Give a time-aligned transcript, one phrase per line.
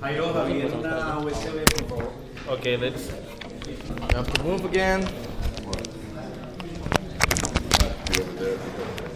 [0.00, 2.12] Jairo, Javier, una USB, por favor.
[2.48, 3.10] Okay, let's
[4.14, 5.06] have to move again.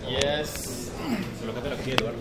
[0.06, 0.92] Yes.
[1.40, 2.18] Colócatelo aquí, Eduardo.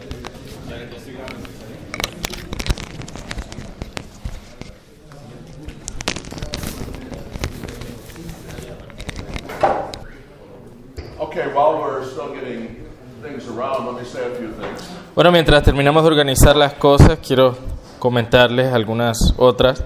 [11.20, 12.86] Okay, while we're still getting
[13.22, 14.88] things around, let me say a few things.
[15.16, 17.73] Bueno, mientras terminamos de organizar las cosas, quiero
[18.03, 19.81] comentarles algunas otras.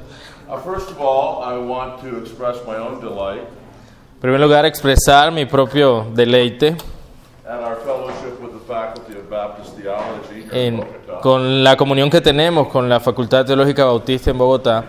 [0.50, 0.54] Uh,
[4.16, 6.76] En primer lugar, expresar mi propio deleite
[10.52, 10.84] en-
[11.22, 14.84] con la comunión que tenemos con la Facultad Teológica Bautista en Bogotá.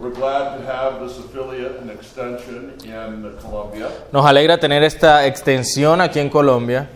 [0.00, 6.00] We're glad to have this affiliate and extension in Colombia Nos alegra tener esta extensión
[6.00, 6.88] aquí en Colombia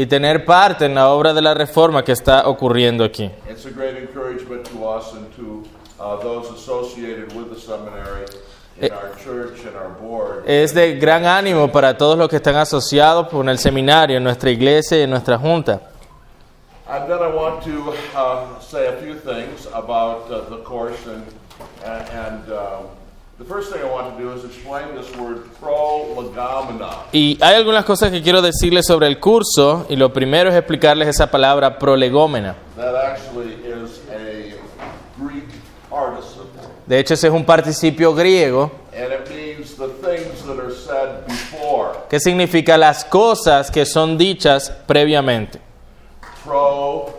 [0.00, 3.24] y tener parte en la obra de la reforma que está ocurriendo aquí.
[3.24, 3.54] Uh,
[10.00, 10.42] board.
[10.46, 14.48] Es de gran ánimo para todos los que están asociados con el seminario, en nuestra
[14.48, 15.82] iglesia y en nuestra junta.
[21.82, 22.99] And
[27.12, 31.08] Y hay algunas cosas que quiero decirles sobre el curso y lo primero es explicarles
[31.08, 32.54] esa palabra prolegómena.
[32.76, 34.56] That actually is a
[35.22, 35.48] Greek
[35.88, 36.46] participle,
[36.86, 41.26] De hecho, ese es un participio griego and it means the things that are said
[41.26, 41.92] before.
[42.08, 45.60] que significa las cosas que son dichas previamente.
[46.44, 47.14] Pro,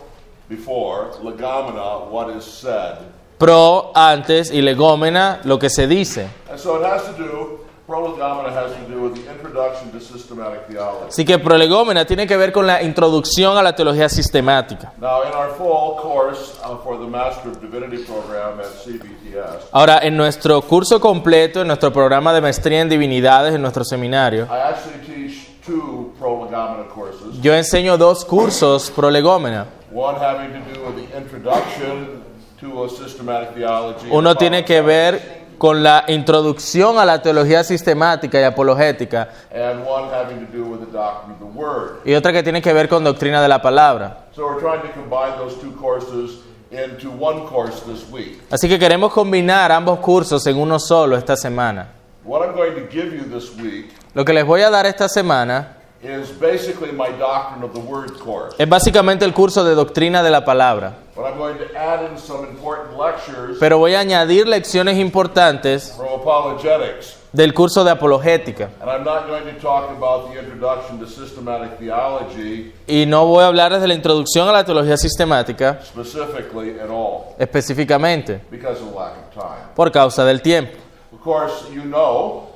[0.48, 2.98] before, legomena, what is said.
[3.42, 6.28] Pro, antes y legómena, lo que se dice.
[6.48, 7.58] And so it has to do.
[7.88, 11.08] Prolegomena has to do with the introduction to systematic theology.
[11.08, 14.92] Así que prolegómena tiene que ver con la introducción a la teología sistemática.
[15.00, 19.98] Now, in our fall course uh, for the Master of Divinity program at CBTS, Ahora,
[20.04, 24.70] en nuestro curso completo, en nuestro programa de maestría en divinidades, en nuestro seminario, I
[24.72, 27.40] actually teach two prolegomena courses.
[27.42, 29.66] yo enseño dos cursos prolegómena.
[29.92, 32.21] One having to do with the introduction
[34.10, 39.28] Uno tiene que ver con la introducción a la teología sistemática y apologética
[42.04, 44.24] y otra que tiene que ver con doctrina de la palabra.
[48.50, 51.90] Así que queremos combinar ambos cursos en uno solo esta semana.
[54.14, 58.18] Lo que les voy a dar esta semana is basically my doctrine of the Word
[58.18, 58.54] course.
[58.58, 60.94] es básicamente el curso de doctrina de la palabra.
[61.14, 65.92] But I'm going to add in some important lectures Pero voy a añadir lecciones importantes
[65.96, 67.18] from apologetics.
[67.32, 68.70] del curso de apologética.
[68.80, 73.44] And I'm not going to talk about the introduction to systematic theology Y no voy
[73.44, 78.92] a hablar desde la introducción a la teología sistemática specifically at all específicamente because of
[78.94, 79.68] lack of time.
[79.76, 80.72] por causa del tiempo.
[81.12, 82.48] Of course, you know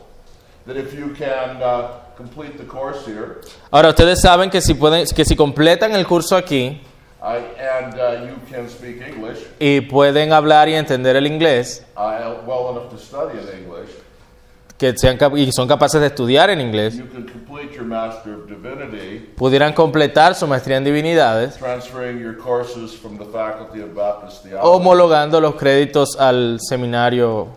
[0.66, 3.40] that if you can uh, complete the course here.
[3.70, 6.80] Ahora ustedes saben que si pueden que si completan el curso aquí
[7.22, 7.38] I,
[7.80, 9.38] and uh, you can speak English.
[9.58, 13.90] y pueden hablar y entender el inglés, uh, well enough to study in English,
[14.78, 18.34] que sean cap- y son capaces de estudiar en inglés, you can complete your Master
[18.34, 23.94] of Divinity, pudieran completar su maestría en divinidades, transferring your courses from the Faculty of
[23.94, 27.48] Baptist Theology homologando los créditos al seminario,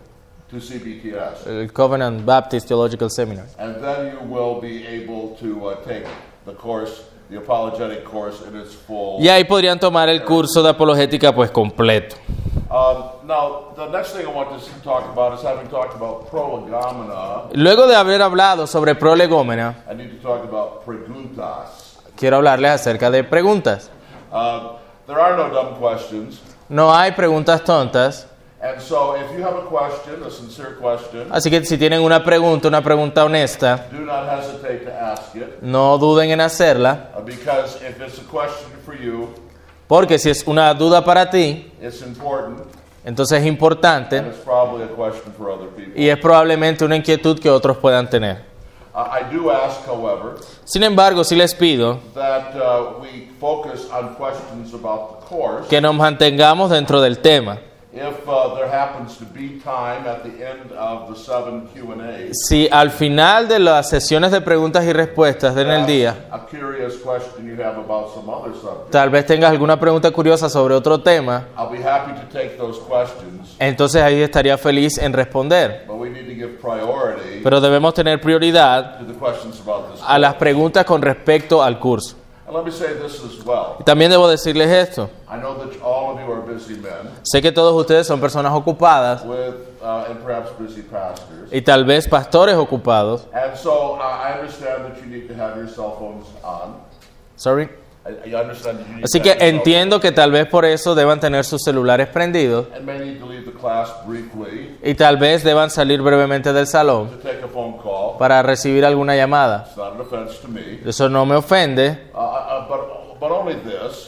[0.50, 1.46] to CBTS.
[1.46, 3.48] el Covenant Baptist Theological Seminary.
[3.58, 6.04] And then you will be able to uh, take
[6.44, 9.18] the course, the apologetic course in its full.
[9.20, 12.16] Y ahí podrían tomar el curso de apologética pues completo.
[12.70, 17.86] Now, the next thing I want to talk about is having talked about prolegomena, Luego
[17.88, 21.98] de haber hablado sobre prolegómena, I need to talk about preguntas.
[22.16, 23.90] quiero hablarles acerca de preguntas.
[24.32, 26.40] Um, there are no dumb questions.
[26.68, 28.28] No hay preguntas tontas,
[28.62, 32.22] And so, if you have a question, a sincere question, así que si tienen una
[32.22, 35.62] pregunta, una pregunta honesta, do not hesitate to ask it.
[35.62, 39.28] no duden en hacerla, Uh, because if it's a question for you,
[39.88, 42.60] porque si es una duda para ti, it's important,
[43.02, 45.94] entonces es importante it's probably a question for other people.
[45.96, 48.44] y es probablemente una inquietud que otros puedan tener.
[48.92, 50.34] Uh, I do ask, however,
[50.64, 55.66] Sin embargo, sí les pido uh, we focus on questions about the course.
[55.70, 57.58] que nos mantengamos dentro del tema.
[57.92, 62.68] If uh, there happens to be time at the end of the seven Q&A, Si
[62.70, 67.48] al final de las sesiones de preguntas y respuestas en el día, a curious question
[67.48, 71.48] you have about some other subject, tal vez tengas alguna pregunta curiosa sobre otro tema,
[73.58, 75.84] entonces ahí estaría feliz en responder.
[77.42, 79.00] Pero debemos tener prioridad
[80.06, 82.19] a las preguntas con respecto al curso.
[82.50, 83.76] And let me say this as well.
[83.78, 85.08] Y también debo decirles esto.
[85.28, 88.52] I know that all of you are busy men Sé que todos ustedes son personas
[88.52, 91.48] ocupadas with, uh, and perhaps busy pastors.
[91.52, 93.28] y tal vez pastores ocupados.
[93.32, 96.78] And so I understand that you need to have your cell phones on.
[97.36, 97.68] Sorry.
[99.04, 102.66] Así que entiendo que tal vez por eso deban tener sus celulares prendidos
[104.82, 107.10] y tal vez deban salir brevemente del salón
[108.20, 109.66] para recibir alguna llamada.
[110.84, 112.10] Eso no me ofende,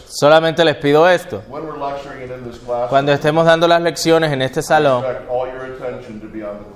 [0.06, 1.43] solamente les pido esto.
[2.91, 5.03] Cuando estemos dando las lecciones en este salón,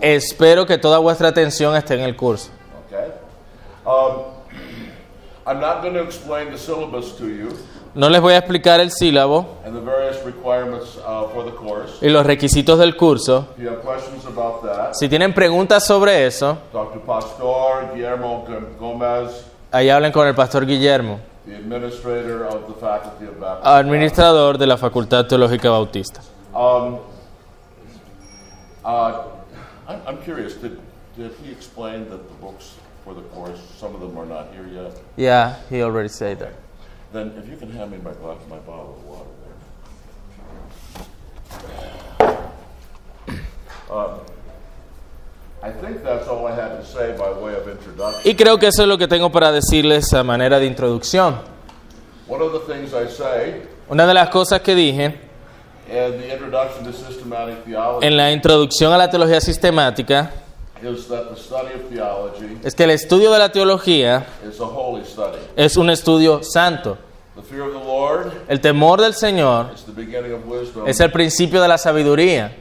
[0.01, 2.51] espero que toda vuestra atención esté en el curso.
[7.97, 11.95] No les voy a explicar el sílabo uh, for the course.
[12.03, 13.49] y los requisitos del curso.
[13.57, 16.59] If you have questions about that, Si tienen preguntas sobre eso,
[19.73, 23.67] ahí hablen con el pastor Guillermo, the administrator of the Faculty of Baptist.
[23.67, 26.21] administrador de la Facultad Teológica Bautista.
[26.55, 26.99] I'm,
[30.07, 30.79] I'm curious, did,
[31.17, 34.67] did he explain that the books for the course, some of them are not here
[34.67, 34.93] yet?
[35.17, 36.53] Yeah, he already said that.
[37.17, 39.57] Then if you can hand me my glass, my bottle of water there.
[45.63, 48.21] I think that's all I had to say by way of introduction.
[48.23, 51.39] Y creo que eso es lo que tengo para decirles a manera de introducción.
[52.29, 55.19] One of the things I say Una de las cosas que dije
[55.89, 60.33] in the introduction to systematic theology en la introducción a la teología sistemática
[60.83, 64.67] is that the study of theology es que el estudio de la teología is a
[64.67, 65.39] holy study.
[65.57, 67.06] es un estudio santo.
[67.37, 69.67] The fear of the Lord El temor del Señor
[70.87, 72.57] es el principio de la sabiduría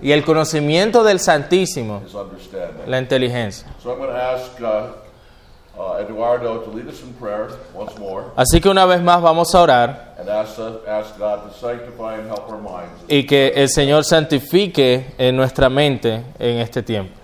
[0.00, 2.02] y el conocimiento del Santísimo,
[2.86, 3.66] la inteligencia.
[3.84, 3.88] Uh,
[7.98, 10.14] uh, Así que una vez más vamos a orar
[12.62, 13.04] minds.
[13.08, 17.19] y que el Señor santifique en nuestra mente en este tiempo.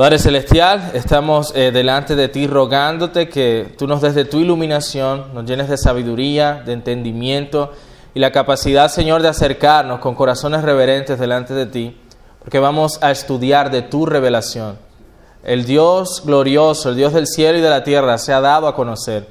[0.00, 5.26] Padre Celestial, estamos eh, delante de ti rogándote que tú nos des de tu iluminación,
[5.34, 7.72] nos llenes de sabiduría, de entendimiento
[8.14, 12.00] y la capacidad, Señor, de acercarnos con corazones reverentes delante de ti,
[12.38, 14.78] porque vamos a estudiar de tu revelación.
[15.44, 18.74] El Dios glorioso, el Dios del cielo y de la tierra se ha dado a
[18.74, 19.28] conocer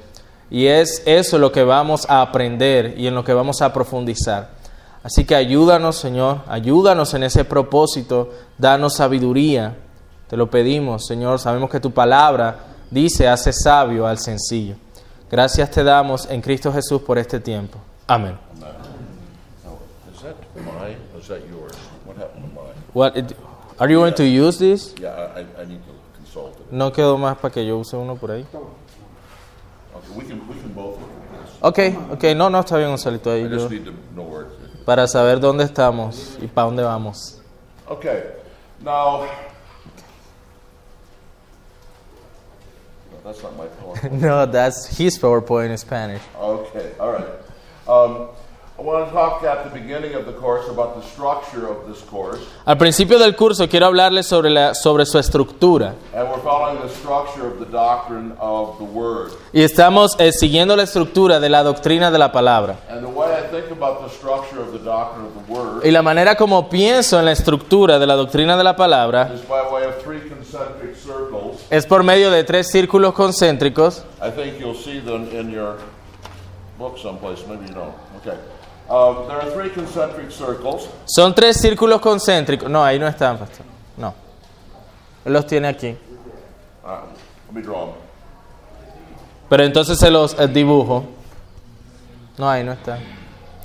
[0.52, 4.50] y es eso lo que vamos a aprender y en lo que vamos a profundizar.
[5.02, 9.74] Así que ayúdanos, Señor, ayúdanos en ese propósito, danos sabiduría.
[10.30, 11.40] Te lo pedimos, Señor.
[11.40, 12.56] Sabemos que tu palabra
[12.88, 14.76] dice, hace sabio al sencillo.
[15.28, 17.78] Gracias te damos en Cristo Jesús por este tiempo.
[18.06, 18.38] Amén.
[23.78, 24.94] Are you going to use this?
[25.00, 26.56] Yeah, I, I- need to consult.
[26.70, 28.46] No quedó más para que yo use uno por ahí.
[28.52, 31.10] Okay, we can, we can both look
[31.70, 31.96] at this.
[32.08, 33.30] Ok, ok, no, no está bien, Gonzalito.
[33.32, 33.68] Ahí yo-
[34.84, 37.40] para saber dónde estamos y para dónde vamos.
[37.88, 38.22] Okay,
[38.84, 39.22] now.
[43.30, 44.12] That's not my PowerPoint.
[44.20, 46.22] No, that's his PowerPoint in Spanish.
[46.36, 47.24] Okay, all right.
[47.88, 48.28] Um,
[48.78, 52.00] I want to talk at the beginning of the course about the structure of this
[52.00, 55.94] course, Al principio del curso quiero hablarles sobre, la, sobre su estructura.
[56.14, 59.32] and we're following the structure of the doctrine of the Word.
[59.52, 62.78] Y estamos eh, siguiendo la estructura de la doctrina de la palabra.
[62.88, 65.90] And the way I think about the structure of the doctrine of the Word Y
[65.90, 69.60] la manera como pienso en la estructura de la doctrina de la palabra is by
[69.70, 70.20] way of three.
[71.70, 74.04] Es por medio de tres círculos concéntricos.
[74.20, 75.78] I think you'll see them in your
[76.78, 77.46] book someplace.
[77.46, 77.94] Maybe you don't.
[78.18, 78.36] Okay.
[78.88, 80.88] Um, there are three concentric circles.
[81.06, 82.68] Son tres círculos concéntricos.
[82.68, 83.64] No, ahí no están, pastor.
[83.96, 84.12] No.
[85.24, 85.96] Él los tiene aquí.
[86.84, 87.06] Uh,
[87.46, 87.94] let me draw them.
[89.48, 91.04] Pero entonces se los eh, dibujo.
[92.36, 92.98] No, ahí no están.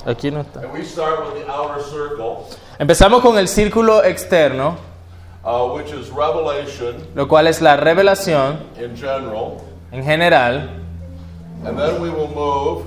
[0.05, 0.65] Aquí no están.
[0.65, 2.45] And we start with the outer circle,
[2.77, 4.77] Empezamos con el círculo externo,
[5.45, 9.57] uh, which is revelation lo cual es la revelación in general.
[9.91, 10.69] en general.
[11.65, 12.83] And then we will move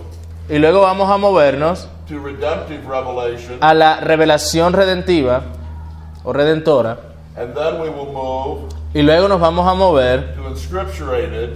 [0.50, 3.58] Y luego vamos a movernos to redemptive revelation.
[3.60, 5.42] a la revelación redentiva
[6.24, 6.98] o redentora.
[7.36, 11.50] And then we will move Y luego nos vamos a mover to inscripturated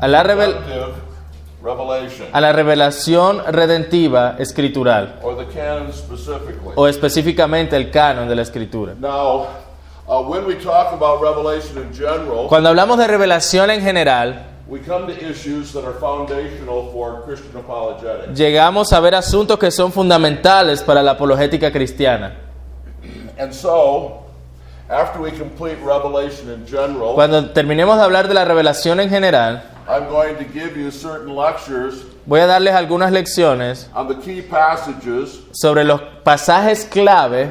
[0.00, 0.94] a la, revel- redemptive
[1.62, 6.72] revelation, a la revelación redentiva escritural or the canon specifically.
[6.74, 8.94] o específicamente el canon de la escritura.
[8.98, 9.46] Now,
[12.48, 17.56] Cuando hablamos de revelación en general, we come to issues that are foundational for Christian
[17.56, 18.38] apologetics.
[18.38, 22.34] llegamos a ver asuntos que son fundamentales para la apologética cristiana.
[23.38, 24.26] And so,
[24.90, 29.62] after we complete revelation in general, Cuando terminemos de hablar de la revelación en general,
[29.88, 34.42] I'm going to give you certain lectures voy a darles algunas lecciones on the key
[34.42, 37.50] passages sobre los pasajes clave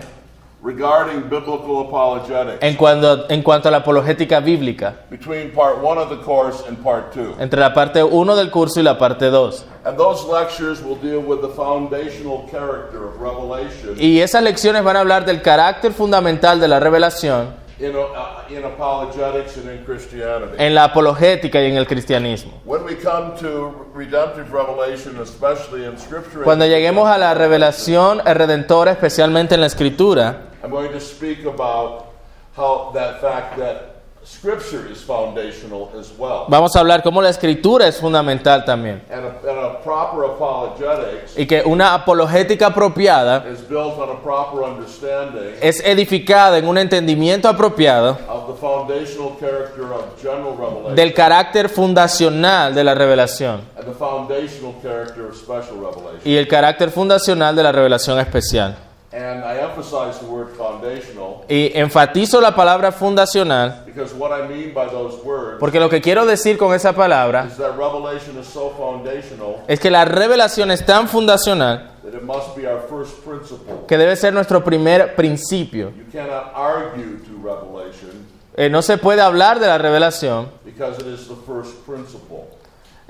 [0.64, 6.10] regarding biblical apologetics en cuanto, en cuanto a la apologética bíblica, between part one of
[6.10, 7.34] the course and part two.
[7.40, 9.66] entre la parte 1 del curso y la parte 2.
[9.86, 14.98] And those lectures will deal with the foundational character of revelation Y esas lecciones van
[14.98, 20.54] a hablar del carácter fundamental de la revelación in, uh, in apologetics and in Christianity.
[20.60, 22.62] en la apologética y en el cristianismo.
[22.66, 28.92] When we come to redemptive revelation, especially in Scripture, Cuando lleguemos a la revelación redentora,
[28.92, 32.08] especialmente en la escritura, I'm going to speak about
[32.56, 33.88] how that fact that
[34.24, 36.46] Scripture is foundational as well.
[36.48, 39.02] vamos a hablar cómo la escritura es fundamental también.
[39.10, 44.22] And a, and a proper apologetics Y que una apologética apropiada is built on a
[44.22, 50.96] proper understanding es edificada en un entendimiento apropiado of the foundational character of general revelation
[50.96, 56.22] del carácter fundacional de la revelación and the foundational character of special revelation.
[56.24, 58.78] y el carácter fundacional de la revelación especial.
[59.14, 64.74] And I emphasize the word foundational Y enfatizo la palabra fundacional because what I mean
[64.74, 68.48] by those words porque lo que quiero decir con esa palabra is that revelation is
[68.48, 73.22] so foundational es que la revelación es tan fundacional that it must be our first
[73.26, 73.86] principle.
[73.86, 75.90] que debe ser nuestro primer principio.
[75.90, 81.08] You cannot argue to revelation Eh, no se puede hablar de la revelación, because it
[81.08, 82.31] is the first principle.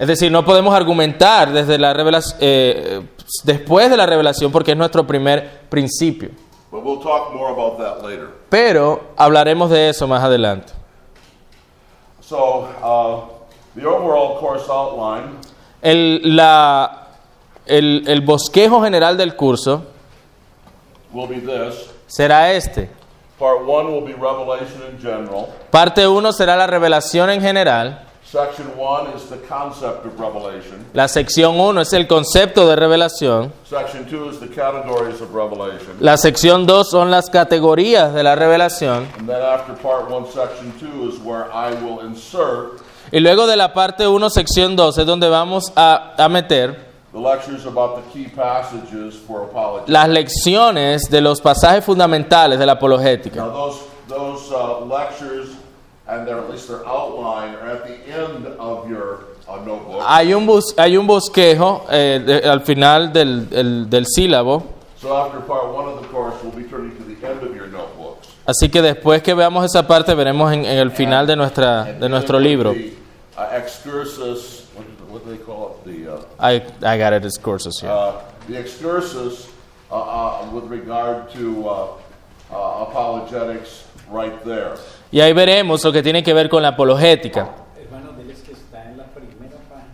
[0.01, 2.39] Es decir, no podemos argumentar desde la revelación,
[3.43, 6.29] después de la revelación porque es nuestro primer principio.
[6.71, 8.29] But we'll talk more about that later.
[8.49, 10.73] Pero hablaremos de eso más adelante.
[12.21, 15.37] So, uh, the overall course outline
[15.83, 17.09] El, la,
[17.67, 19.83] el, el bosquejo general del curso
[21.13, 21.91] will be this.
[22.07, 22.89] será este.
[23.37, 25.47] Part one will be revelation in general.
[25.69, 28.07] Parte 1 será la revelación en general.
[28.31, 30.85] Section one is the concept of revelation.
[30.93, 33.51] La sección 1 es el concepto de revelación.
[35.99, 39.05] La sección 2 son las categorías de la revelación.
[43.11, 47.19] Y luego de la parte 1, sección 2 es donde vamos a, a meter the
[47.19, 49.91] lectures about the key passages for apology.
[49.91, 53.41] las lecciones de los pasajes fundamentales de la apologética.
[53.41, 54.85] Now, those those uh,
[56.11, 60.01] and their, at least their outline are at the end of your uh, notebook.
[60.05, 64.63] Hay un, bus- hay un bosquejo eh, de- al final del, el- del sílabo,
[64.97, 67.65] So after part one of the course, we'll be turning to the end of your
[67.67, 68.27] notebooks.
[68.45, 71.99] así que después que veamos esa parte veremos en, en el final de, nuestra, And
[72.01, 72.73] de nuestro libro.
[72.73, 72.93] The,
[73.37, 75.85] uh, excursus, what, what do they call it?
[76.05, 77.89] The uh, I, I got it, here.
[77.89, 79.47] uh, the excursus
[79.89, 81.87] uh, uh, with regard to uh,
[82.51, 84.77] uh, apologetics right there.
[85.11, 87.49] Y ahí veremos lo que tiene que ver con la apologética.
[87.77, 89.93] Hermano, diles que está en la primera página.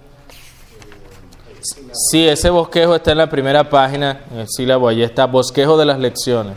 [1.50, 1.94] eh, el sílabo.
[2.12, 5.86] Sí, ese bosquejo está en la primera página, en el sílabo, allí está, bosquejo de
[5.86, 6.56] las lecciones.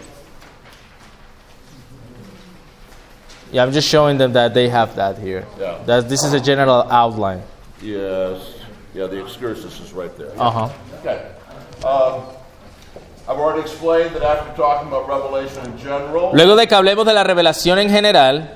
[3.52, 5.44] Yeah, I'm just showing them that they have that here.
[5.58, 5.78] Yeah.
[5.86, 7.42] That this is a general outline.
[7.82, 8.38] Yes.
[8.94, 10.30] Yeah, the excursus is right there.
[10.38, 10.68] Uh-huh.
[11.00, 11.20] Okay.
[11.84, 12.22] Um,
[16.32, 18.54] Luego de que hablemos de la revelación en general,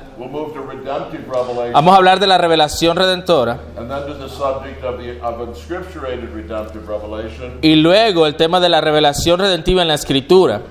[1.73, 5.49] vamos a hablar de la revelación redentora and then to the subject of the of
[5.49, 10.63] inscripturated redemptive revelation, y luego el tema de la revelación redentiva en la escritura,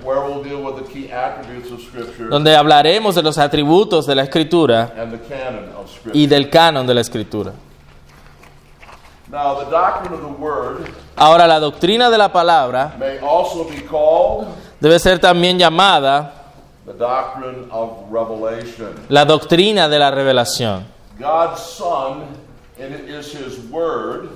[2.30, 4.94] donde hablaremos de los atributos de la escritura
[6.14, 7.54] y del canon de la escritura.
[9.34, 10.86] Now, the doctrine of the Word
[11.18, 14.46] Ahora, la doctrina de la palabra may also be called
[14.80, 16.34] debe ser también llamada
[16.86, 18.94] the doctrine of revelation.
[19.10, 20.86] la doctrina de la revelación.
[21.18, 22.26] God's Son,
[22.80, 24.30] and it is His Word,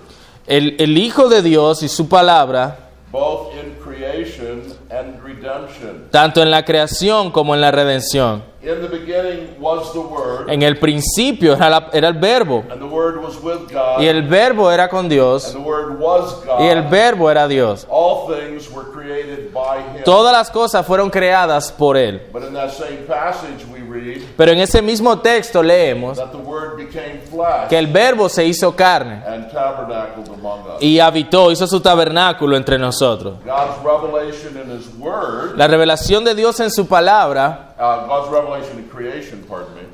[0.48, 2.78] El, el Hijo de Dios y su palabra,
[3.12, 6.08] both in creation and redemption.
[6.10, 8.42] tanto en la creación como en la redención.
[8.68, 12.82] In the beginning was the Word, En el principio era, la- era el verbo, and
[12.82, 16.44] the Word was with God, y el verbo era con Dios, and the Word was
[16.46, 16.60] God.
[16.60, 17.88] y el verbo era Dios.
[17.90, 20.04] All things were created by Him.
[20.04, 22.22] Todas las cosas fueron creadas por Él.
[22.34, 23.77] But in that same passage, we
[24.36, 26.20] Pero en ese mismo texto leemos
[27.70, 29.24] que el verbo se hizo carne
[30.80, 33.36] y habitó, hizo su tabernáculo entre nosotros.
[35.56, 38.08] La revelación de Dios en su palabra, uh,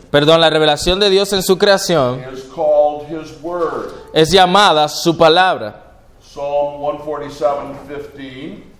[0.10, 2.24] perdón, la revelación de Dios en su creación
[4.14, 5.82] es llamada su palabra.
[6.34, 8.74] Psalm 147, 15.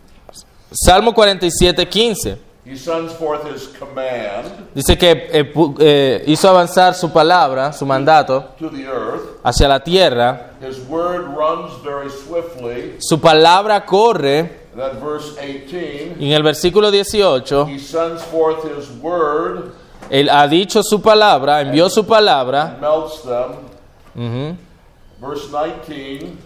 [0.72, 2.53] Salmo 47, 15.
[2.66, 7.86] He sends forth his command Dice que eh, pu- eh, hizo avanzar su palabra, su
[7.86, 9.40] mandato, to the earth.
[9.44, 10.52] hacia la tierra.
[10.62, 12.96] His word runs very swiftly.
[13.00, 14.40] Su palabra corre.
[14.74, 19.74] And then verse 18, Y en el versículo 18, he sends forth his word
[20.10, 22.72] él ha dicho su palabra, envió su palabra.
[22.74, 23.58] and melts them.
[24.16, 24.56] Ujú.
[25.22, 26.38] Verse 19,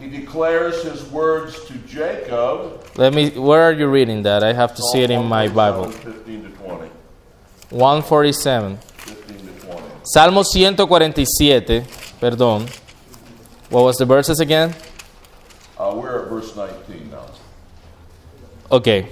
[0.00, 2.82] he declares his words to Jacob.
[2.96, 4.42] Let me, where are you reading that?
[4.42, 5.90] I have to see it in my Bible.
[5.90, 6.90] 15 to 20.
[7.70, 8.76] 147.
[8.76, 9.82] 15 to 20.
[10.04, 11.84] Salmo 147,
[12.20, 12.68] perdón.
[13.70, 14.74] What was the verses again?
[15.78, 17.26] Uh, we're at verse 19 now.
[18.70, 19.06] Ok.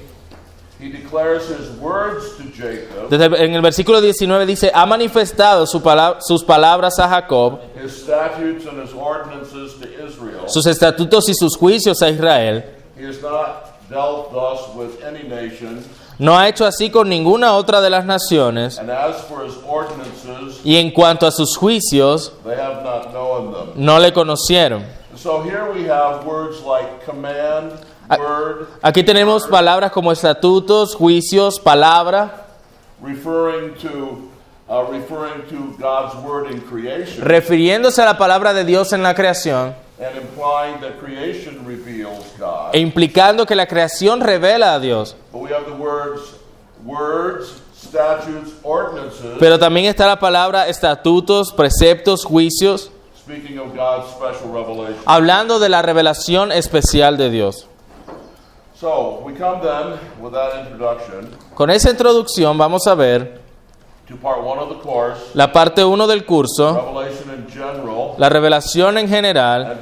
[0.81, 5.81] He declares his words to Jacob, Desde en el versículo 19 dice, ha manifestado su
[5.81, 10.38] pala- sus palabras a Jacob, his statutes and his ordinances to Israel.
[10.49, 12.65] Sus estatutos y sus juicios a Israel.
[16.19, 18.81] No ha hecho así con ninguna otra de las naciones.
[20.65, 22.33] Y en cuanto a sus juicios,
[23.77, 24.85] no le conocieron.
[28.83, 32.47] Aquí tenemos palabras como estatutos, juicios, palabra,
[33.01, 33.07] uh,
[37.21, 42.75] refiriéndose a la palabra de Dios en la creación and implying that creation reveals God.
[42.75, 45.17] e implicando que la creación revela a Dios.
[45.33, 46.35] But we have the words,
[46.85, 54.53] words, statutes, ordinances, Pero también está la palabra estatutos, preceptos, juicios, speaking of God's special
[54.53, 55.03] revelation.
[55.07, 57.67] hablando de la revelación especial de Dios.
[58.81, 63.41] So we come then with that introduction Con esa introducción vamos a ver
[65.35, 66.95] la parte 1 del curso,
[68.17, 69.81] la revelación en general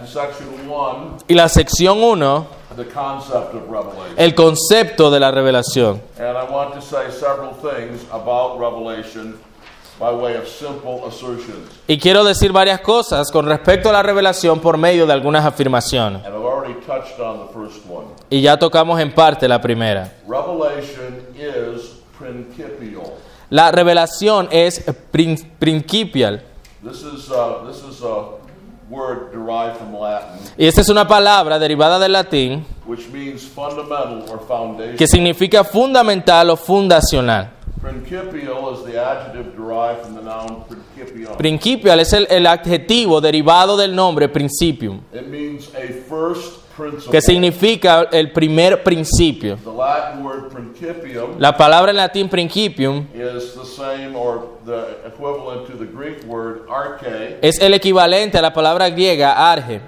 [1.28, 4.14] y la sección 1, the concept of revelation.
[4.16, 6.00] el concepto de la revelación.
[6.18, 9.38] And I want to say several things about revelation
[9.98, 11.70] by way of simple assertions.
[11.86, 16.24] Y quiero decir varias cosas con respecto a la revelación por medio de algunas afirmaciones.
[16.24, 18.08] And I've already touched on the first one.
[18.28, 20.12] Y ya tocamos en parte la primera.
[23.50, 24.82] La revelación es
[25.12, 26.42] prin- principial.
[26.82, 28.36] This is, uh, this is a
[28.88, 34.24] word derived from Latin, Y esta es una palabra derivada del latín which means fundamental
[34.30, 34.96] or foundation.
[34.96, 37.50] que significa fundamental o fundacional.
[37.80, 41.36] Principial is the adjective derived from the noun principium.
[41.36, 46.65] Principial es el, el adjetivo derivado del nombre principium, It means a first.
[47.10, 49.58] Que significa el primer principio.
[51.38, 53.06] La palabra en latín principium
[57.42, 59.80] es el equivalente a la palabra griega arge,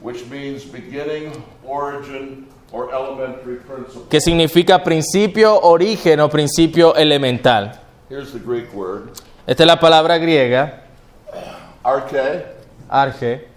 [0.00, 1.32] which means beginning,
[1.64, 4.08] origin, or elementary principle.
[4.08, 7.72] que significa principio, origen o principio elemental.
[8.08, 9.10] Here's the Greek word
[9.46, 10.82] Esta es la palabra griega,
[11.82, 12.46] arche,
[12.88, 13.48] arge,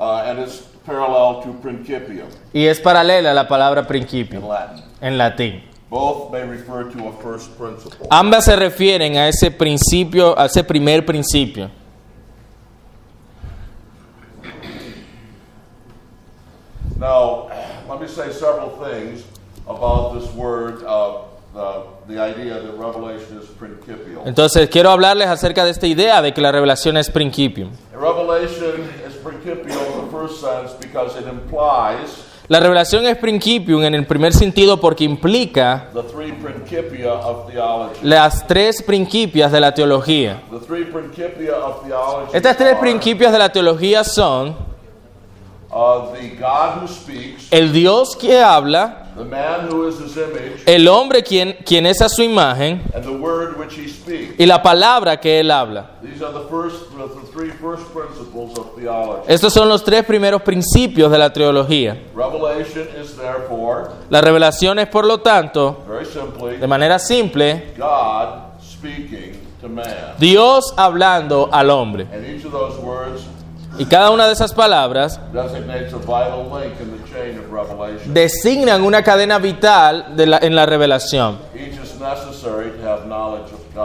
[0.00, 4.84] and it's parallel to principium y es paralela a la palabra in principio Latin.
[5.00, 5.62] en latín.
[5.90, 8.06] Both may refer to a first principle.
[8.10, 11.68] Ambas se refieren a ese principio, a ese primer principio.
[16.96, 17.48] Now,
[17.88, 19.24] let me say several things
[19.66, 21.22] about this word, uh,
[21.54, 24.22] the, the idea that revelation is principial.
[24.26, 27.70] Entonces quiero hablarles acerca de esta idea de que la revelación es principium.
[27.92, 28.88] Revelation
[32.48, 38.00] La revelación es principium en el primer sentido porque implica the three principia of theology.
[38.02, 40.42] las tres principias de la teología.
[40.50, 44.56] The three principia of theology Estas tres are, principios de la teología son
[45.70, 46.06] uh,
[47.52, 52.00] el Dios que habla, the man who is his image, el hombre quien, quien es
[52.00, 54.34] a su imagen and the word which he speaks.
[54.38, 55.98] y la palabra que él habla.
[56.02, 59.24] These are the first, the the three first principles of theology.
[59.32, 61.96] Estos son los tres primeros principios de la teología.
[62.14, 68.58] Revelation is therefore, La revelación es, por lo tanto, very simply, de manera simple, God
[68.62, 70.14] speaking to man.
[70.18, 72.06] Dios hablando al hombre.
[73.78, 78.12] Y cada una de esas palabras designates a vital link in the chain of revelation.
[78.12, 81.38] designan una cadena vital de la- en la revelación.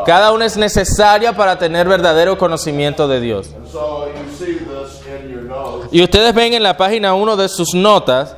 [0.05, 3.49] Cada una es necesaria para tener verdadero conocimiento de Dios.
[3.55, 5.87] And so you see this in your notes.
[5.91, 8.35] Y ustedes ven en la página 1 de sus notas,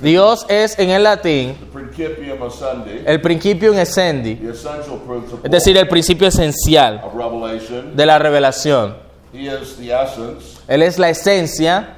[0.00, 1.56] Dios es en el latín
[3.04, 4.42] el principio essential principle
[5.42, 7.02] es decir, el principio esencial
[7.94, 8.96] de la revelación.
[9.32, 11.96] Él es la esencia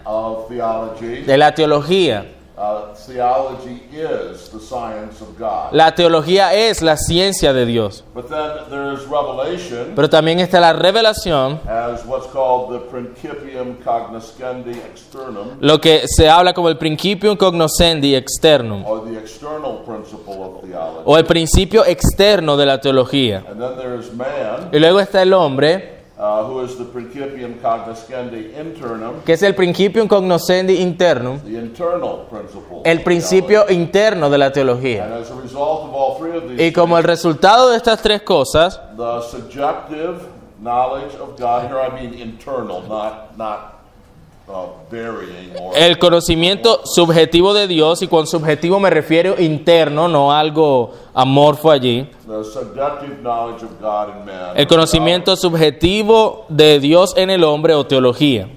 [1.27, 2.27] de la teología.
[2.61, 5.73] Uh, theology is the science of God.
[5.73, 8.05] La teología es la ciencia de Dios.
[8.15, 14.73] But then there's revelation Pero también está la revelación, as what's called the principium cognoscendi
[14.73, 20.61] externum, lo que se habla como el principium cognoscendi externum, or the external principle of
[20.63, 21.03] theology.
[21.07, 23.43] o el principio externo de la teología.
[23.49, 28.53] And then there's man, Y luego está el hombre, uh, who is the principium cognoscendi
[28.55, 32.83] internum, que es el principium cognoscendi internum, the internal principle.
[32.85, 35.05] el principio interno de la teología.
[35.05, 38.03] And as a result of all three of these Y como el resultado de estas
[38.03, 40.27] tres cosas, the subjective
[40.61, 43.80] knowledge of God, here I mean internal, not, not
[45.75, 52.09] el conocimiento subjetivo de Dios, y con subjetivo me refiero interno, no algo amorfo allí,
[52.27, 54.57] the subjective knowledge of God in man.
[54.57, 58.49] el conocimiento subjetivo de Dios en el hombre o teología.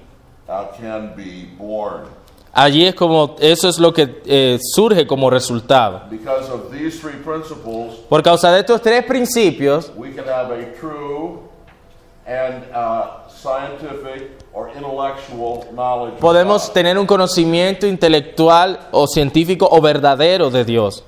[2.56, 6.02] Allí es como, eso es lo que eh, surge como resultado.
[6.08, 10.72] Because of these three principles, Por causa de estos tres principios, we can have a
[10.78, 11.40] true
[12.26, 16.14] and uh, scientific or intellectual knowledge.
[16.14, 21.04] of podemos tener un conocimiento intelectual o científico o verdadero de Dios.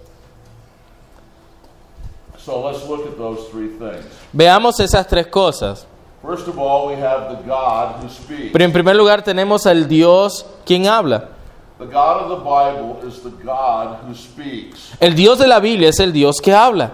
[2.38, 4.04] So let's look at those three things.
[4.32, 5.86] Veamos esas tres cosas.
[6.22, 8.52] First of all, we have the God who speaks.
[8.52, 11.30] Pero en primer lugar tenemos al Dios quien habla.
[11.78, 14.92] The God of the Bible is the God who speaks.
[15.00, 16.90] El Dios de la Biblia es el Dios que habla.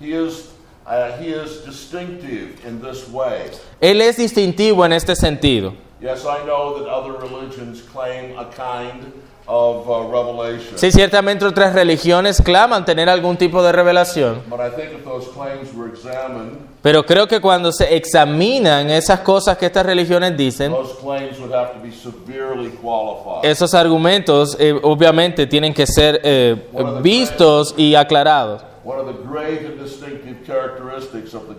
[0.00, 0.50] He is,
[0.86, 3.50] uh, he is distinctive in this way.
[3.80, 5.74] Él es distintivo en este sentido.
[6.00, 9.12] Yes, I know that other religions claim a kind
[9.46, 10.76] of uh, revelation.
[10.76, 15.28] Sí, ciertamente otras religiones claman tener algún tipo de revelación, But I think if those
[15.28, 20.72] claims were examined, pero creo que cuando se examinan esas cosas que estas religiones dicen,
[20.72, 23.44] those claims would have to be severely qualified.
[23.44, 26.56] esos argumentos eh, obviamente tienen que ser eh,
[27.00, 28.62] vistos y aclarados.
[28.84, 29.14] One of the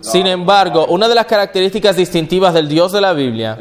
[0.00, 3.58] Sin embargo, una de las características distintivas del Dios de la Biblia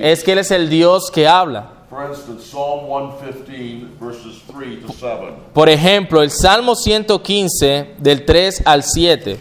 [0.00, 1.70] es que Él es el Dios que habla.
[1.94, 5.32] For instance, Psalm 115, verses 3 to 7.
[5.52, 9.38] Por ejemplo, el Salmo 115 del 3 al 7.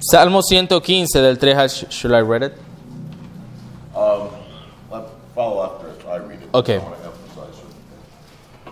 [0.00, 1.68] Salmo 115 del 3 al...
[1.70, 2.52] Should I read it?
[3.96, 4.28] Um,
[5.34, 5.86] follow after.
[6.06, 6.48] I read it.
[6.52, 6.78] Okay.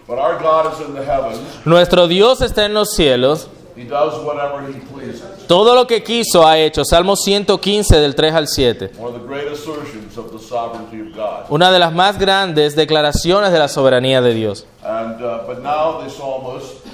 [0.07, 1.41] But our God is in the heavens.
[1.65, 3.49] Nuestro Dios está en los cielos.
[3.77, 5.23] He does whatever he pleases.
[5.47, 6.85] Todo lo que quiso ha hecho.
[6.85, 8.91] Salmo 115 del 3 al 7.
[8.99, 11.47] One of the great assertions of the sovereignty of God.
[11.51, 14.67] Una de las más grandes declaraciones de la soberanía de Dios.
[14.85, 16.85] And uh, but now the psalmist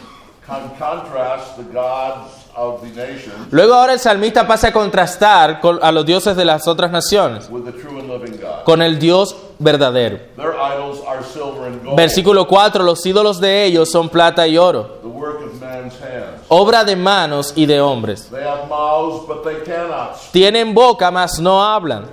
[0.47, 5.79] con- contrasts the gods of the nations Luego ahora el salmista pasa a contrastar con-
[5.81, 8.65] a los dioses de las otras naciones with the true and living God.
[8.65, 10.19] con el Dios verdadero.
[10.37, 14.59] Their idols are silver and gold, Versículo 4, los ídolos de ellos son plata y
[14.59, 16.28] oro, the work of man's hands.
[16.49, 18.29] Obra de manos y de hombres.
[18.31, 20.33] They have mouths, but they cannot speak.
[20.33, 22.07] Tienen boca, mas no hablan.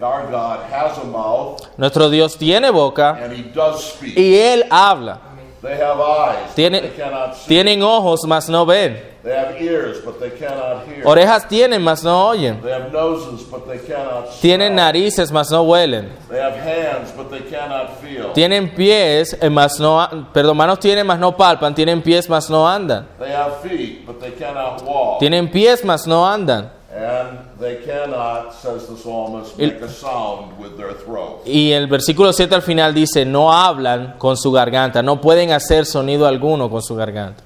[0.00, 4.16] Our God has a mouth, Nuestro Dios tiene boca and He does speak.
[4.16, 5.18] y Él habla.
[5.60, 7.48] They have eyes, Tiene- but they cannot see.
[7.48, 8.98] Tienen ojos, mas no ven.
[9.22, 11.04] They have ears, but they cannot hear.
[11.04, 12.60] Orejas tienen, mas no oyen.
[12.62, 14.40] They have noses, but they cannot smell.
[14.40, 16.08] Tienen narices, mas no huelen.
[16.30, 18.32] They have hands, but they cannot feel.
[18.32, 21.74] Tienen pies, eh, mas no, perdón, manos tienen, mas no palpan.
[21.74, 23.06] Tienen pies, mas no andan.
[23.18, 25.18] They have feet, but they cannot walk.
[25.20, 26.70] Tienen pies, mas no andan.
[26.92, 31.42] And they cannot, says the psalmist, El- make a sound with their throat.
[31.46, 35.84] Y el versículo 7 al final dice, no hablan con su garganta, no pueden hacer
[35.86, 37.44] sonido alguno con su garganta.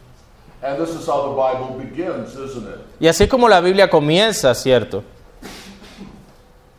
[0.64, 2.78] And this is how the Bible begins, isn't it?
[2.98, 5.04] Y así es como la Biblia comienza, ¿cierto?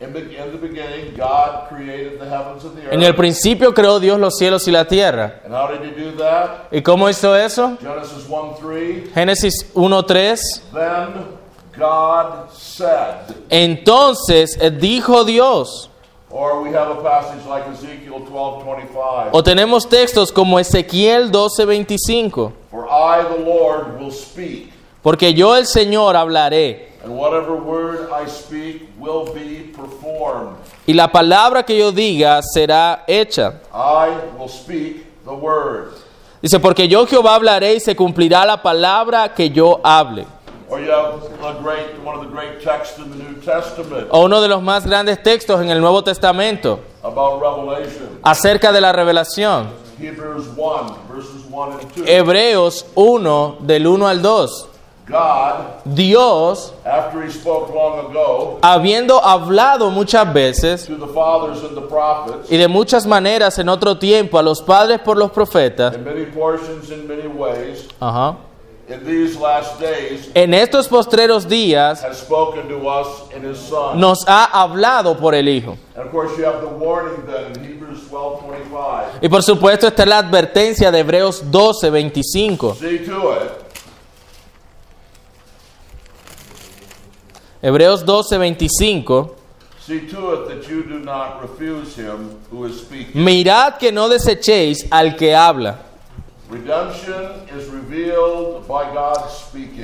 [0.02, 2.94] In, be- in the beginning, God created the heavens and the earth.
[2.94, 5.42] En el principio creó Dios los cielos y la tierra.
[5.46, 6.68] and how did He do that?
[6.72, 7.78] ¿Y cómo hizo eso?
[7.80, 9.14] Genesis 1 3.
[9.14, 10.40] Génesis 1.3.
[10.74, 11.38] Then
[11.78, 13.36] God said.
[13.50, 15.90] Entonces eh, dijo Dios.
[16.38, 19.30] Or we have a passage like Ezekiel 12 25.
[19.32, 22.52] O tenemos textos como Ezequiel 12.25.
[22.70, 26.90] For I, the Lord, will speak, Porque yo el Señor hablaré.
[27.06, 30.58] and whatever word I speak will be performed.
[30.86, 33.62] Y la palabra que yo diga será hecha.
[33.74, 35.94] I will speak the word.
[36.42, 40.26] Dice, porque yo Jehová hablaré y se cumplirá la palabra que yo hable.
[40.68, 44.26] Or you have a great, one of the great texts in the New Testament O
[44.26, 46.80] uno de los más grandes textos en el Nuevo Testamento
[48.24, 49.68] acerca de la revelación.
[50.00, 52.08] Hebrews 1, verses 1 and 2.
[52.08, 54.70] Hebreos 1 del 1 al 2.
[55.08, 61.76] God, Dios, after he spoke long ago habiendo hablado muchas veces to the fathers and
[61.78, 65.96] the prophets, y de muchas maneras en otro tiempo a los padres por los profetas,
[68.00, 68.38] ajá,
[68.88, 72.06] in these last days, en estos postreros días
[73.96, 75.78] nos ha hablado por el Hijo.
[75.96, 79.20] And of course, you have the warning then in Hebrews 12:25.
[79.22, 82.76] Y por supuesto está la advertencia de Hebreos 12, 25.
[82.76, 83.66] See to it
[87.66, 89.36] Hebreos 12, 25.
[89.80, 93.24] See to it that you do not refuse him who is speaking.
[93.24, 95.80] Mirad que no desechéis al que habla.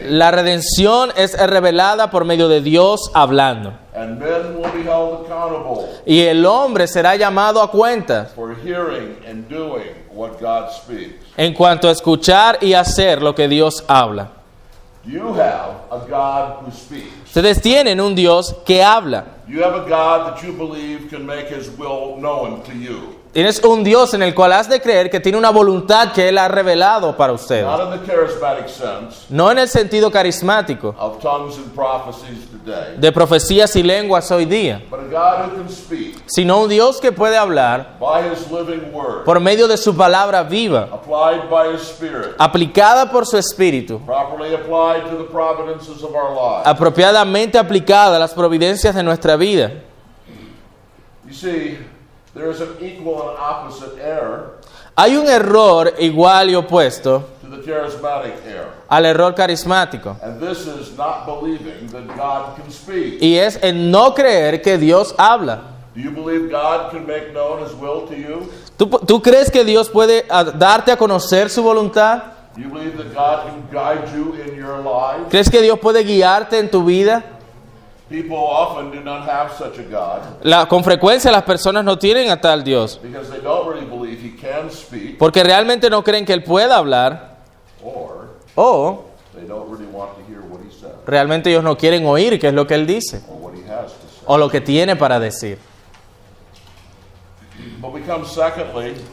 [0.10, 3.74] La redención es revelada por medio de Dios hablando.
[3.94, 9.18] and men will be held accountable Y el hombre será llamado a cuentas for hearing
[9.28, 11.26] and doing what God speaks.
[11.36, 14.30] en cuanto a escuchar y hacer lo que Dios habla.
[15.04, 17.08] You have a God who speaks.
[17.26, 19.26] Ustedes tienen un Dios que habla.
[19.52, 23.18] You have a God that you believe can make his will known to you.
[23.34, 26.38] Tienes un Dios en el cual has de creer que tiene una voluntad que Él
[26.38, 27.66] ha revelado para ustedes.
[27.66, 32.46] Not in the charismatic sense No en el sentido carismático of tongues and prophecies
[32.98, 34.82] de profecías y lenguas hoy día,
[36.28, 37.98] sino un Dios que puede hablar
[39.26, 40.88] por medio de su palabra viva,
[42.38, 44.00] aplicada por su espíritu,
[46.64, 49.72] apropiadamente aplicada a las providencias de nuestra vida.
[54.96, 57.24] Hay un error igual y opuesto.
[57.41, 62.72] to the charismatic error, al error carismático, and this is not believing that God can
[62.72, 63.22] speak.
[63.22, 65.62] y es en no creer que Dios habla.
[65.94, 68.50] Do you believe God can make known his will to you?
[68.78, 72.24] ¿Tú, tú crees que Dios puede ah, darte a conocer su voluntad?
[72.56, 75.30] Do you believe that God can guide you in your life?
[75.30, 77.24] ¿Crees que Dios puede guiarte en tu vida?
[78.10, 82.30] People often do not have such a God La- con frecuencia las personas no tienen
[82.30, 86.26] a tal Dios, because they don't really believe he can speak porque realmente no creen
[86.26, 87.31] que Él pueda hablar,
[88.56, 89.12] says
[91.06, 93.22] realmente ellos no quieren oír qué es lo que Él dice,
[94.26, 95.58] o lo que tiene para decir.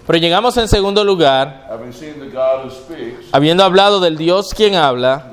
[0.07, 1.69] Pero llegamos en segundo lugar,
[3.33, 5.31] habiendo hablado del Dios quien habla,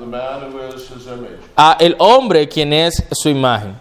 [1.56, 3.76] a el hombre quien es su imagen.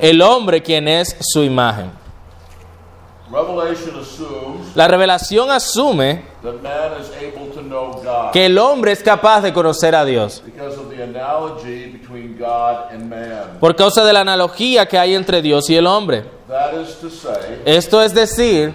[0.00, 2.03] El hombre quien es su imagen.
[4.74, 9.40] La revelación asume that man is able to know God que el hombre es capaz
[9.40, 10.42] de conocer a Dios
[13.58, 16.24] por causa de la analogía que hay entre Dios y el hombre.
[17.64, 18.74] Esto es decir,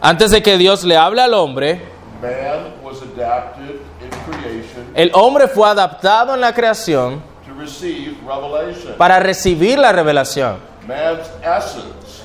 [0.00, 1.82] antes de que Dios le hable al hombre,
[4.94, 7.22] el hombre fue adaptado en la creación
[8.96, 10.56] para recibir la revelación.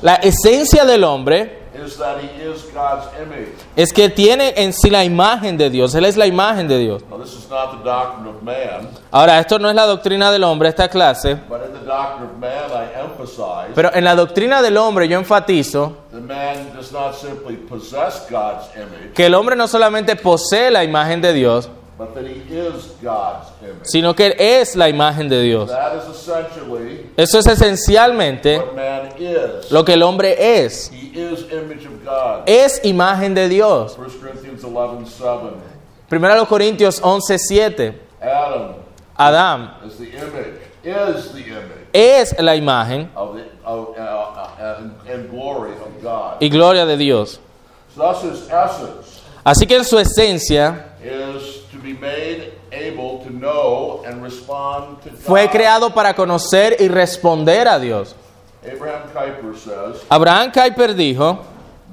[0.02, 3.54] La esencia del hombre is that he is God's image.
[3.76, 5.94] es que tiene en sí la imagen de Dios.
[5.96, 7.04] Él es la imagen de Dios.
[7.10, 10.44] Now, this is not the doctrine of man, Ahora, esto no es la doctrina del
[10.44, 14.62] hombre, esta clase, but in the doctrine of man, I emphasize pero en la doctrina
[14.62, 19.56] del hombre yo enfatizo that man does not simply possess God's image, que el hombre
[19.56, 23.84] no solamente posee la imagen de Dios, but that he is God's image.
[23.84, 25.70] sino que él es la imagen de Dios.
[27.18, 28.64] Eso es esencialmente
[29.70, 30.90] lo que el hombre es.
[32.46, 33.98] Es imagen de Dios.
[33.98, 35.54] 1 Corinthians 11 7.
[36.08, 37.94] Primero los Corintios 11:7.
[38.22, 38.76] Adam
[39.16, 43.10] Adán is the image, is the image es la imagen
[46.40, 47.40] y gloria de Dios.
[49.44, 50.94] Así que en su esencia
[51.80, 55.20] is to be made able to know and respond to God.
[55.20, 58.16] fue creado para conocer y responder a Dios.
[58.64, 61.40] Abraham Kuyper says, Abraham Kuyper dijo,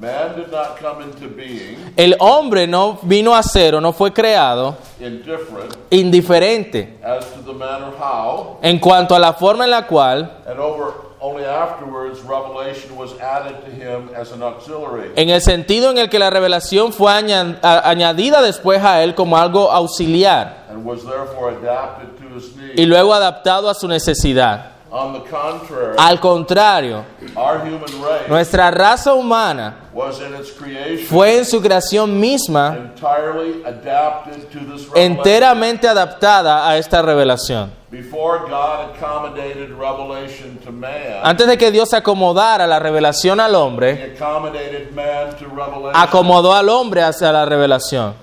[0.00, 4.12] "Man did not come into being el hombre no vino a ser o no fue
[4.12, 9.86] creado indifferent indiferente as to the manner how, en cuanto a la forma en la
[9.86, 15.40] cual, and over only afterwards revelation was added to him as an auxiliary." en el
[15.40, 20.84] sentido en el que la revelación fue añadida después a él como algo auxiliar and
[20.84, 22.78] was therefore adapted to his needs.
[22.78, 24.75] y luego adaptado a su necesidad.
[24.98, 27.04] On the contrary, Al contrario,
[27.36, 32.74] our human race nuestra raza humana was in its creation fue en su creación misma
[32.94, 34.96] entirely adapted to this revelation.
[35.18, 37.70] enteramente adaptada a esta revelación.
[37.90, 44.14] Before God accommodated revelation to man, Antes de que Dios acomodara la revelación al hombre,
[44.16, 45.92] accommodated man to revelation.
[45.94, 48.14] acomodó al hombre hacia la revelación.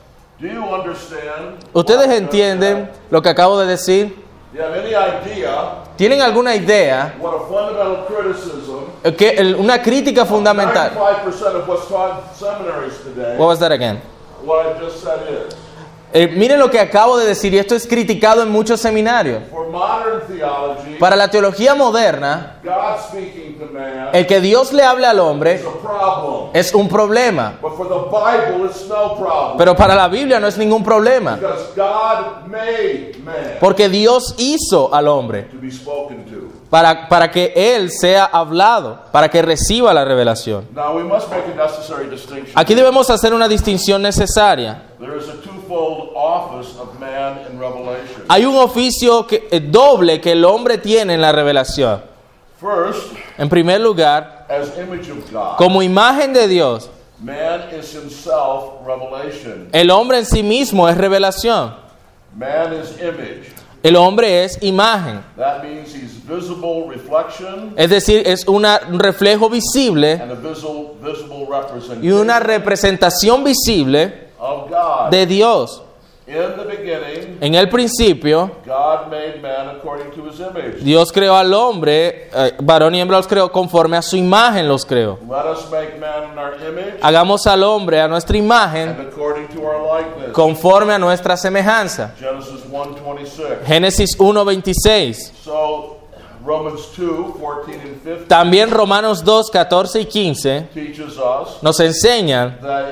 [1.74, 4.23] ¿Ustedes entienden lo que acabo de decir?
[4.54, 8.86] Do you have any idea ¿Tienen alguna idea what a fundamental criticism?
[9.18, 10.92] Que el- una crítica fundamental?
[10.92, 13.36] 95% of what's taught in seminaries today.
[13.38, 14.00] What was that again?
[14.46, 15.56] what I just said is.
[16.16, 19.42] Eh, miren lo que acabo de decir y esto es criticado en muchos seminarios.
[21.00, 22.58] Para la teología moderna,
[24.14, 25.60] el que Dios le hable al hombre
[26.54, 27.56] es un problema,
[29.58, 31.40] pero para la Biblia no es ningún problema,
[33.60, 35.50] porque Dios hizo al hombre
[36.70, 40.68] para, para que él sea hablado, para que reciba la revelación.
[40.76, 42.52] Now, we must make a necessary distinction.
[42.56, 44.82] Aquí debemos hacer una distinción necesaria.
[48.28, 52.02] Hay un oficio que, eh, doble que el hombre tiene en la revelación.
[52.60, 58.86] First, En primer lugar, as image of God, como imagen de Dios, man is himself
[58.86, 59.68] revelation.
[59.74, 61.74] el hombre en sí mismo es revelación.
[62.38, 63.52] Man is image.
[63.84, 65.22] El hombre es imagen.
[65.36, 70.94] That means he's visible reflection Es decir, es una- un reflejo visible and a visible,
[71.02, 74.23] visible y representation una representación visible.
[75.10, 75.82] De Dios.
[76.26, 80.82] In the beginning, En el principio, God made man according to his image.
[80.82, 84.86] Dios creó al hombre, eh, varón y hembra los creó, conforme a su imagen los
[84.86, 85.20] creó.
[85.28, 89.50] Let us make man in our image Hagamos al hombre a nuestra imagen, and according
[89.50, 90.32] to our likeness.
[90.32, 92.14] conforme a nuestra semejanza.
[92.18, 93.66] Genesis 1:26.
[93.68, 95.34] Génesis 1.26.
[95.44, 95.98] So
[96.46, 102.60] Romans 2, 14 and 15 También Romanos 2, 14 y 15 teaches us nos enseñan
[102.62, 102.86] that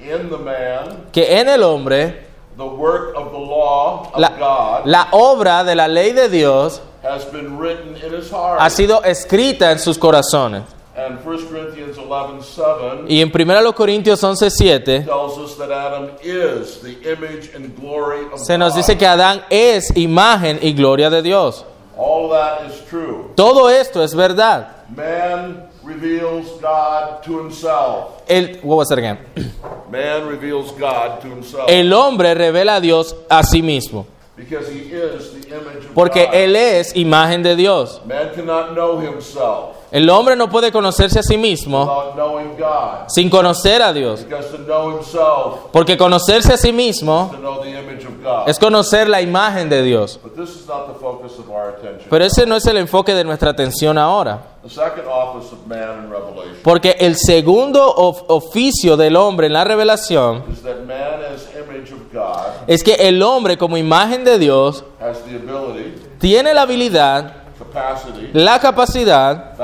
[0.00, 4.86] in the man que en el hombre the work of the law of la, God
[4.86, 8.60] la obra de la ley de Dios has been written in his heart.
[8.60, 10.62] ha sido escrita en sus corazones.
[10.96, 16.10] and 1 Corinthians 11, 7 Y en 1 Corintios 11, 7 tells us that Adam
[16.22, 18.78] is the image and glory of se nos God.
[18.78, 21.64] dice que Adán es imagen y gloria de Dios.
[21.96, 23.30] All that is true.
[23.36, 24.68] Todo esto es verdad.
[24.96, 28.22] Man reveals God to himself.
[28.28, 29.18] El, what was that again?
[29.90, 31.68] Man reveals God to himself.
[31.68, 34.06] El hombre revela a Dios a sí mismo,
[34.38, 36.28] because he is the image of porque.
[36.32, 38.00] Él es imagen de Dios.
[38.06, 41.90] Man cannot know himself El hombre no puede conocerse a sí mismo
[43.08, 44.24] sin conocer a Dios,
[45.72, 48.46] porque conocerse a sí mismo to know the image of God.
[48.48, 50.20] es conocer la imagen de Dios.
[50.22, 52.06] But this is not the focus of our attention.
[52.10, 54.42] Pero ese no es el enfoque de nuestra atención ahora,
[55.66, 56.12] man
[56.62, 60.44] porque el segundo of- oficio del hombre en la revelación
[62.66, 64.84] es que el hombre como imagen de Dios
[66.18, 67.32] tiene la habilidad,
[68.34, 69.54] la capacidad,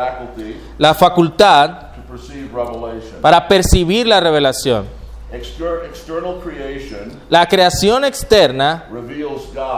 [0.79, 1.71] la facultad
[3.21, 4.87] para percibir la revelación.
[7.29, 8.85] La creación externa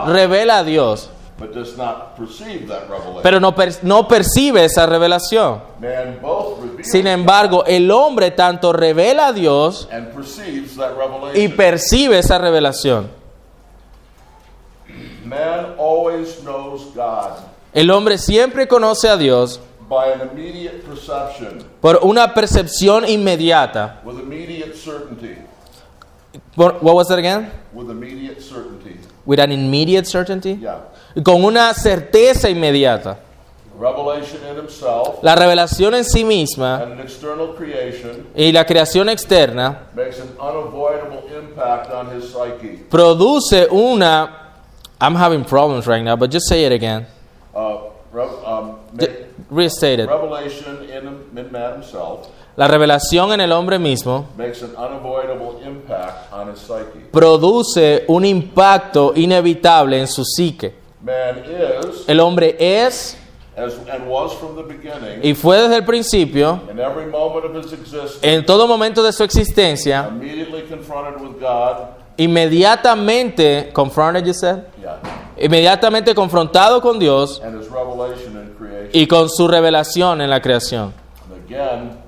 [0.06, 1.08] revela a Dios,
[3.22, 5.60] pero no, per- no percibe esa revelación.
[6.86, 9.88] Sin embargo, el hombre tanto revela a Dios
[11.34, 13.10] y percibe esa revelación.
[15.24, 19.60] Man always knows God El hombre siempre conoce a Dios
[21.80, 24.00] por una percepción inmediata.
[26.54, 27.50] What was that again?
[27.72, 28.98] with immediate certainty.
[29.26, 30.54] With an immediate certainty.
[30.54, 30.78] Yeah.
[31.22, 33.18] Con una certeza inmediata.
[33.78, 39.08] Revelation in himself La revelación en sí misma and an external creation y la creación
[39.08, 42.84] externa makes an unavoidable impact on his psyche.
[42.90, 44.42] produce una...
[45.00, 47.06] I'm having problems right now, but just say it again.
[47.54, 47.90] Uh,
[48.46, 48.78] um,
[49.50, 50.08] Restate it.
[50.08, 55.60] revelation in, him- in man himself La revelación en el hombre mismo makes an unavoidable
[55.62, 57.10] impact on his psyche.
[57.12, 60.72] produce un impacto inevitable en su psique.
[61.02, 63.18] Man is, El hombre es
[63.56, 67.54] as, and was from the beginning, y fue desde el principio, in every moment of
[67.64, 71.88] his existence, en todo momento de su existencia, immediately confronted with God.
[72.18, 74.64] inmediatamente confronted, you said?
[74.80, 74.98] Yeah.
[75.38, 78.90] inmediatamente confrontado con Dios And his revelation in creation.
[78.92, 80.92] y con su revelación en la creación.
[81.30, 81.98] And again,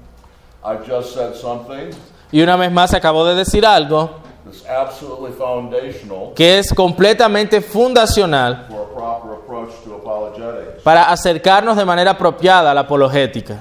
[0.87, 1.91] just said something
[2.31, 4.11] Y una vez más acabo de decir algo
[4.45, 10.68] that's absolutely foundational que es completamente fundacional for a proper approach to apologetics.
[10.83, 13.59] Para acercarnos de manera apropiada a la apologética.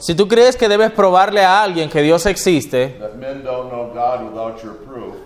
[0.00, 2.98] Si tú crees que debes probarle a alguien que Dios existe,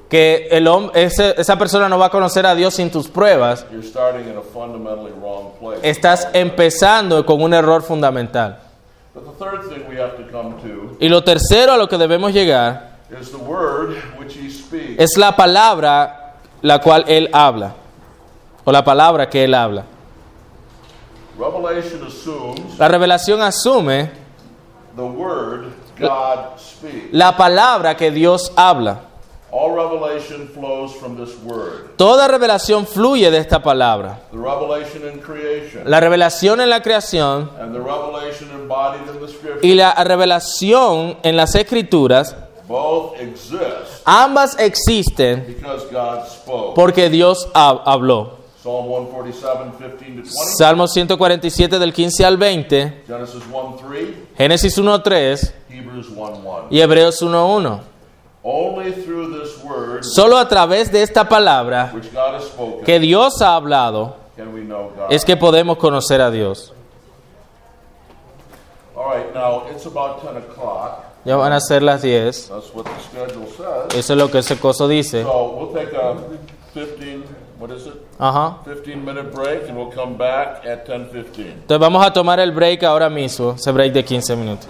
[0.08, 3.66] que el hom- ese- esa persona no va a conocer a Dios sin tus pruebas,
[5.82, 8.58] estás empezando con un error fundamental.
[9.14, 11.98] But the third thing we have to come to Y lo tercero a lo que
[11.98, 12.90] debemos llegar
[13.20, 15.00] is the word which he speaks.
[15.02, 17.74] es la palabra la cual Él habla,
[18.64, 19.84] o la palabra que Él habla.
[22.78, 24.10] La revelación asume
[24.96, 27.08] the word God speaks.
[27.12, 29.00] la palabra que Dios habla.
[29.52, 31.96] All revelation flows from this word.
[31.96, 34.20] Toda revelación fluye de esta palabra.
[34.30, 39.28] The revelation in creation La revelación en la creación and the revelation embodied in the
[39.32, 42.36] scripture y la revelación en las escrituras,
[42.68, 46.74] both exist ambas existen because God spoke.
[46.76, 48.38] porque Dios hab- habló.
[48.62, 50.30] Psalm 147, 15 to 20.
[50.58, 56.66] Salmo 147 del 15 al 20, Genesis 1 3, Génesis 1.3 Hebrews 1 1.
[56.70, 57.80] y Hebreos 1.1.
[58.42, 62.98] Only through this word Solo a través de esta palabra which God has spoken que
[62.98, 65.10] Dios ha hablado can we know God.
[65.10, 66.74] es que podemos conocer a Dios.
[68.94, 71.04] All right, now it's about 10 o'clock.
[71.24, 72.48] Ya van a ser las 10.
[72.48, 73.94] That's what the schedule says.
[73.98, 75.24] Eso es lo que ese coso dice.
[77.60, 77.94] So we'll take a 15, what is it?
[78.18, 78.56] Ajá.
[78.64, 81.52] 15 minute break and we'll come back at 10:15.
[81.62, 84.68] Entonces vamos a tomar el break ahora mismo, ese break de 15 minutos.